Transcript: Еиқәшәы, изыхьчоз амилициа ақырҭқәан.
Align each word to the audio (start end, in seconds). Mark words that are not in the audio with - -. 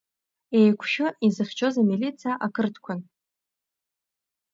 Еиқәшәы, 0.57 1.07
изыхьчоз 1.27 1.75
амилициа 1.81 2.33
ақырҭқәан. 2.45 2.99